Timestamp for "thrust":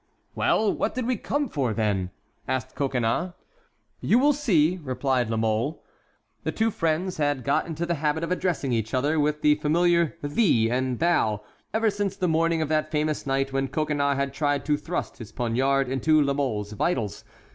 14.75-15.17